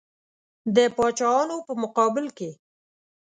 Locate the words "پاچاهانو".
0.97-1.55